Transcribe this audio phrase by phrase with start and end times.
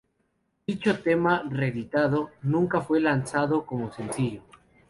[0.65, 4.41] Dicho tema reeditado nunca fue lanzado como sencillo.